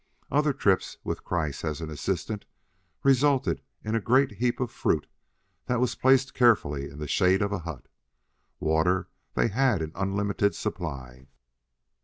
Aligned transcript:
Other 0.31 0.51
trips, 0.51 0.97
with 1.03 1.23
Kreiss 1.23 1.63
as 1.63 1.79
an 1.79 1.91
assistant, 1.91 2.45
resulted 3.03 3.61
in 3.83 3.93
a 3.93 3.99
great 4.01 4.31
heap 4.31 4.59
of 4.59 4.71
fruit 4.71 5.05
that 5.67 5.77
they 5.79 6.01
placed 6.01 6.33
carefully 6.33 6.89
in 6.89 6.97
the 6.97 7.07
shade 7.07 7.43
of 7.43 7.51
a 7.51 7.59
hut. 7.59 7.85
Water 8.59 9.09
they 9.35 9.49
had 9.49 9.79
in 9.79 9.91
unlimited 9.93 10.55
supply. 10.55 11.27